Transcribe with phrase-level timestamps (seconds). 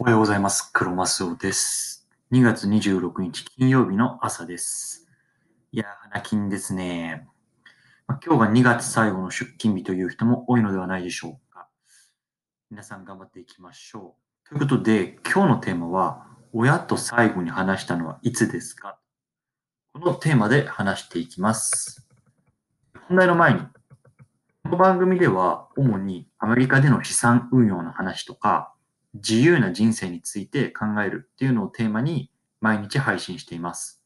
[0.00, 0.70] おはようございます。
[0.72, 2.08] 黒マスオです。
[2.30, 5.08] 2月26日金曜日の朝です。
[5.72, 7.26] いやー、花金ですね。
[8.06, 11.66] ま、今日が2月最後の出勤日という人も多いのではないでしょうか。
[12.70, 14.14] 皆さん頑張っていきましょ
[14.46, 14.48] う。
[14.48, 19.00] ということで、今日のテーマは、親と最後に話したのはいつですか？
[19.92, 22.06] このテーマで話していきます。
[23.08, 23.62] 本題の前に、
[24.62, 28.72] この番組では主にアメリカでの資産運用の話とか、
[29.14, 32.30] 自由な人生について考えるっていうのをテーマに
[32.60, 34.02] 毎日配信しています。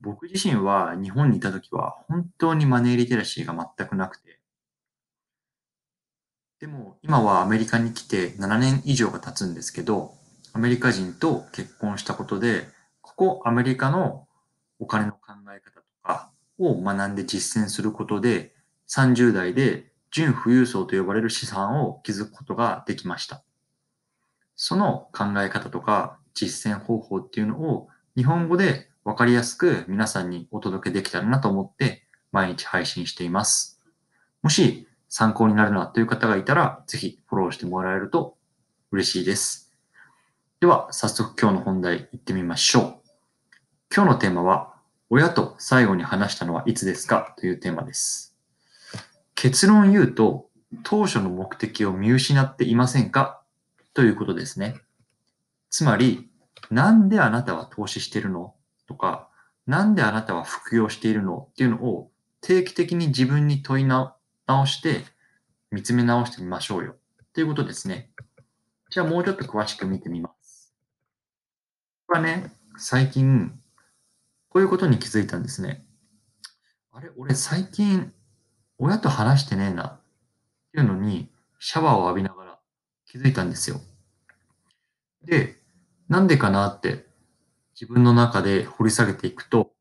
[0.00, 4.40] 僕自身は日本にいた時は本当にマネーリテラシーが全くなくて、
[6.60, 10.14] でも今はアメリカに来て7年以上が経つんですけど、
[10.52, 12.66] アメリカ人と結婚したことで、
[13.00, 14.28] ここアメリカの
[14.78, 18.54] お金の考え方とかを学んで実践することで、
[18.88, 23.42] 30代で純富裕層と呼ばれる資産を築くことができました。
[24.64, 33.80] その考え方とか実践方法っていうのを日本語でわかりやすく皆さんにお届けできたらなと思って毎日配信しています。
[34.40, 38.36] もし参考になるなという方がいたらぜひフォローしてもらえると
[38.92, 39.72] 嬉しいです。
[40.60, 42.84] では早速今日の本題行ってみましょう。
[43.92, 44.74] 今日のテーマは
[45.10, 47.34] 親と最後に話したのはいつですか？
[47.36, 48.36] というテーマです。
[49.34, 50.46] 結論言うと
[50.84, 53.41] 当初の目的を見失っていませんか？
[53.94, 54.80] ということですね。
[55.70, 56.30] つまり、
[56.70, 58.54] なんであなたは投資してるの？
[58.86, 59.28] とか、
[59.66, 61.48] なんであなたは副業しているの？
[61.50, 64.16] っていうのを定期的に自分に問い直
[64.66, 65.04] して
[65.70, 66.96] 見つめ直してみましょうよ。
[67.34, 68.10] ということですね。
[68.90, 70.74] じゃあもうちょっと詳しく見てみます。
[72.06, 73.58] これはね、最近、
[74.48, 75.84] こういうことに気づいたんですね。
[76.92, 78.12] あれ、俺最近、
[78.78, 80.00] 親と話してねえなっ
[80.72, 82.41] ていうのに、シャワーを浴びながら
[83.12, 83.78] 気づいたんですよ。
[85.22, 85.56] で、
[86.08, 87.04] なんでかなって
[87.78, 89.72] 自分の中で掘り下げていくと、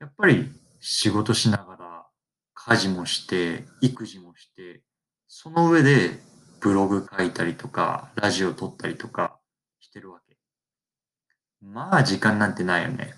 [0.00, 0.50] やっぱり
[0.80, 2.06] 仕事しながら
[2.54, 4.82] 家事もして、育児もして、
[5.28, 6.10] その上で
[6.58, 9.38] ブログ書いたりとか、ラジオ撮ったりとか
[9.78, 10.36] してるわけ。
[11.60, 13.14] まあ時間なんてないよね。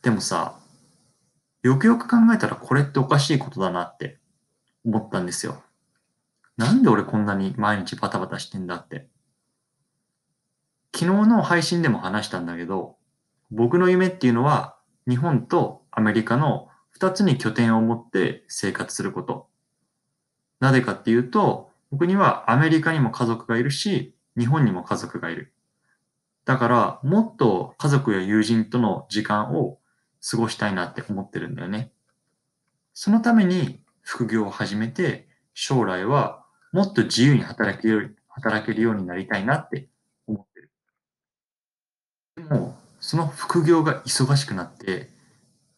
[0.00, 0.60] でもさ、
[1.64, 4.20] よくよく考えたらこれっておかしいことだなって
[4.84, 5.63] 思ったんですよ。
[6.56, 9.08] なんで俺こんなに毎日バタバタしてんだって。
[10.94, 12.96] 昨日の配信でも話したんだけど、
[13.50, 14.76] 僕の夢っていうのは
[15.08, 19.48] 日本とアメリカの2つに拠点を持って生活すること。
[20.60, 25.52] なぜかっていうと、僕にはアメリカにも家族がいるし、日本にも家族がいる。
[26.44, 29.78] だから、もっと家族や友人との時間を
[30.28, 31.92] 過ごしたいなって思ってるんだよね。
[32.92, 36.43] そのために副業を始めて、将来は
[36.74, 39.86] もっと自由に働けるように働けるようになりたいなって
[40.26, 40.72] 思ってる。
[42.34, 45.08] でも、その副業が忙しくなって、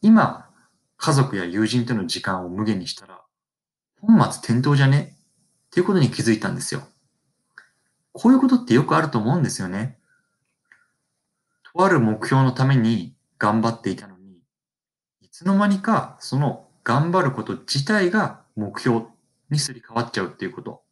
[0.00, 0.48] 今、
[0.96, 3.20] 家族や友人との時間を無限にしたら、
[4.00, 5.18] 本末転倒じゃね？
[5.66, 6.80] っていうことに気づいたんですよ。
[8.14, 9.98] こういうことってよくあると思うんですよね。
[11.74, 14.38] とある目標のために頑張っていたのに、
[15.20, 19.04] いつの間にかその頑張ること自体が目標
[19.50, 20.85] にすり替わっちゃうっていうこと。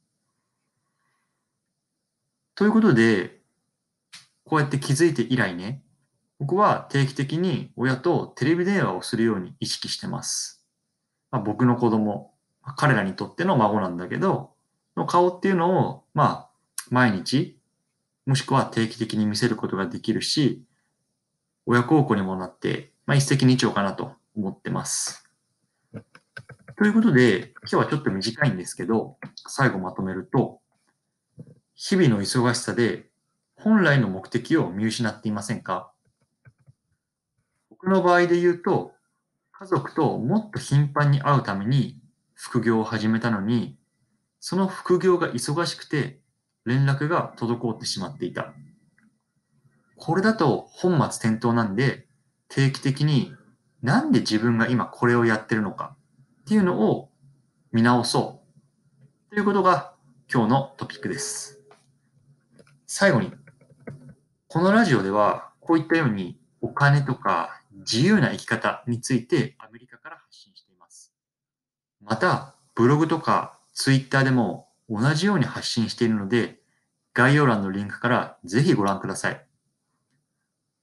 [2.56, 3.41] ということで、
[4.44, 5.82] こうやって気づいて以来ね、
[6.38, 10.64] 僕は定期的に親とテレビ電話をするように意識してます。
[11.32, 12.32] まあ、僕の子供、
[12.76, 14.53] 彼らにとっての孫なんだけど、
[14.97, 16.50] の顔っていうのを、まあ、
[16.91, 17.59] 毎日、
[18.25, 20.62] もしくは定期的に見せることができるし、
[21.66, 25.28] 親孝行にもなって、まあ、一石二鳥かなと思ってます。
[26.76, 29.16] ということで、今日はちょっと短いんですけど、
[29.48, 30.60] 最後まとめると、
[31.76, 33.10] 日々の忙しさで
[33.56, 35.90] 本来の目的を見失っていませんか？
[37.68, 38.92] 僕の場合で言うと、
[39.50, 41.98] 家族ともっと頻繁に会うために
[42.34, 43.76] 副業を始めたのに、
[44.38, 46.20] その副業が忙しくて
[46.64, 48.54] 連絡が滞ってしまっていた。
[49.96, 52.06] これだと本末転倒なんで、
[52.49, 53.32] 定期的に
[53.82, 55.96] なんで自分が今これをやってるのか？
[56.43, 57.10] っていうのを
[57.72, 58.43] 見直そ
[59.31, 59.93] うということが
[60.32, 61.62] 今日のトピックです。
[62.96, 63.32] 最後に、
[64.46, 71.12] このラジオではこういったようにお金とか自由な生き方についてアメリカから発信しています。
[72.00, 76.61] また、ブログとかツイッターでも同じように発信しているので、
[77.14, 79.44] 概要欄のリンクからぜひご覧ください。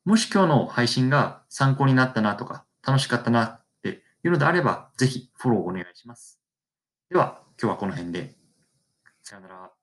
[0.03, 6.41] もし今日の配信が参考になったなとか楽しかったなっていうのであれば、ぜひフォローお願いします。
[7.09, 8.35] では、今日はこの辺で。
[9.21, 9.80] さよなら。